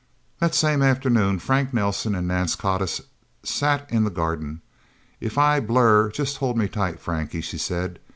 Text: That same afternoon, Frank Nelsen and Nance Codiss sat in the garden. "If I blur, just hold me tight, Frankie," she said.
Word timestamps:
That 0.39 0.55
same 0.55 0.81
afternoon, 0.81 1.37
Frank 1.37 1.75
Nelsen 1.75 2.15
and 2.15 2.27
Nance 2.27 2.55
Codiss 2.55 3.01
sat 3.43 3.87
in 3.91 4.03
the 4.03 4.09
garden. 4.09 4.63
"If 5.19 5.37
I 5.37 5.59
blur, 5.59 6.09
just 6.09 6.37
hold 6.37 6.57
me 6.57 6.67
tight, 6.67 6.99
Frankie," 6.99 7.39
she 7.41 7.59
said. 7.59 7.99